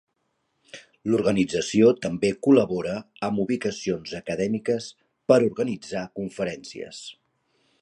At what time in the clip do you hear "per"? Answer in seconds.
5.33-5.39